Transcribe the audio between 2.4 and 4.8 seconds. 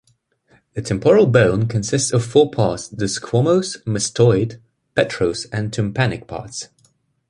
parts- the squamous, mastoid,